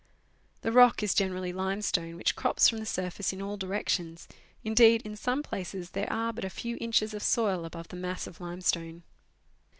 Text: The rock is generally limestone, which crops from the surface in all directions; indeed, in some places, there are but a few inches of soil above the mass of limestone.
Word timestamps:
The 0.61 0.71
rock 0.71 1.03
is 1.03 1.13
generally 1.13 1.53
limestone, 1.53 2.15
which 2.15 2.35
crops 2.35 2.67
from 2.67 2.79
the 2.79 2.87
surface 2.87 3.31
in 3.33 3.39
all 3.39 3.55
directions; 3.55 4.27
indeed, 4.63 5.03
in 5.03 5.15
some 5.15 5.43
places, 5.43 5.91
there 5.91 6.11
are 6.11 6.33
but 6.33 6.43
a 6.43 6.49
few 6.49 6.75
inches 6.81 7.13
of 7.13 7.21
soil 7.21 7.65
above 7.65 7.89
the 7.89 7.95
mass 7.97 8.25
of 8.25 8.41
limestone. 8.41 9.03